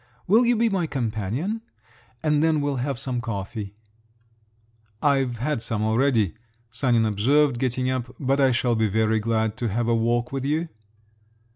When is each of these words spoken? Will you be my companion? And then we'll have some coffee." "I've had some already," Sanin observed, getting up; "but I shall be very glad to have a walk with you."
Will 0.25 0.47
you 0.47 0.55
be 0.55 0.67
my 0.67 0.87
companion? 0.87 1.61
And 2.23 2.41
then 2.41 2.59
we'll 2.59 2.77
have 2.77 2.97
some 2.97 3.21
coffee." 3.21 3.75
"I've 4.99 5.37
had 5.37 5.61
some 5.61 5.83
already," 5.83 6.33
Sanin 6.71 7.05
observed, 7.05 7.59
getting 7.59 7.87
up; 7.87 8.15
"but 8.19 8.39
I 8.39 8.51
shall 8.51 8.73
be 8.73 8.87
very 8.87 9.19
glad 9.19 9.57
to 9.57 9.67
have 9.69 9.87
a 9.87 9.93
walk 9.93 10.31
with 10.31 10.43
you." 10.43 10.69